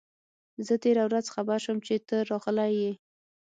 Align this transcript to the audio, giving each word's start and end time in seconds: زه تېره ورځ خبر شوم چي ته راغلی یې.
زه 0.65 0.73
تېره 0.83 1.03
ورځ 1.07 1.25
خبر 1.35 1.57
شوم 1.65 1.77
چي 1.87 1.95
ته 2.09 2.15
راغلی 2.29 2.69
یې. 2.81 2.91